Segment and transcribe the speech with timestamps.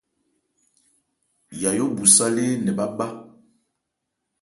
[1.61, 3.07] Yayó bhu sálê nkɛ bhâ bhá.